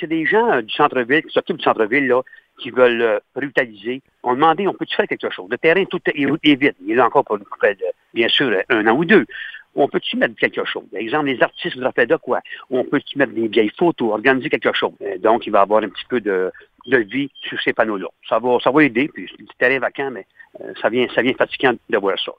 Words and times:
C'est 0.00 0.06
des 0.06 0.24
gens 0.24 0.50
euh, 0.50 0.62
du 0.62 0.72
centre-ville 0.72 1.22
qui 1.22 1.32
s'occupent 1.32 1.58
du 1.58 1.64
centre-ville, 1.64 2.06
là, 2.06 2.22
qui 2.58 2.70
veulent 2.70 3.02
euh. 3.02 3.98
On 4.22 4.30
a 4.30 4.34
demandé, 4.34 4.66
on 4.66 4.72
peut-tu 4.72 4.96
faire 4.96 5.06
quelque 5.06 5.30
chose? 5.30 5.46
Le 5.50 5.58
terrain, 5.58 5.84
tout 5.84 6.00
est, 6.06 6.18
est 6.18 6.54
vide. 6.54 6.74
Il 6.86 6.96
est 6.96 7.00
encore 7.00 7.24
pour 7.24 7.38
près 7.58 7.76
euh, 7.82 7.90
bien 8.14 8.28
sûr, 8.28 8.48
euh, 8.48 8.62
un 8.70 8.86
an 8.86 8.96
ou 8.96 9.04
deux. 9.04 9.26
On 9.74 9.88
peut-tu 9.88 10.16
mettre 10.16 10.36
quelque 10.36 10.64
chose? 10.64 10.84
Par 10.90 11.00
exemple, 11.00 11.26
les 11.26 11.42
artistes 11.42 11.74
voudraient 11.74 11.92
faire 11.92 12.06
de 12.06 12.16
quoi? 12.16 12.40
On 12.70 12.84
peut-tu 12.84 13.18
mettre 13.18 13.32
des 13.32 13.48
vieilles 13.48 13.72
photos, 13.76 14.12
organiser 14.12 14.48
quelque 14.48 14.72
chose? 14.72 14.92
Donc, 15.18 15.46
il 15.46 15.50
va 15.50 15.58
y 15.58 15.62
avoir 15.62 15.82
un 15.82 15.88
petit 15.88 16.04
peu 16.08 16.20
de, 16.20 16.52
de 16.86 16.98
vie 16.98 17.28
sur 17.42 17.60
ces 17.60 17.72
panneaux-là. 17.72 18.06
Ça 18.28 18.38
va, 18.38 18.58
ça 18.60 18.70
va 18.70 18.84
aider, 18.84 19.10
puis 19.12 19.28
c'est 19.30 19.42
du 19.42 19.52
terrain 19.58 19.80
vacant, 19.80 20.12
mais 20.12 20.26
ça 20.80 20.88
vient, 20.90 21.08
ça 21.12 21.22
vient 21.22 21.34
fatigant 21.34 21.74
de 21.90 21.98
voir 21.98 22.16
ça. 22.20 22.30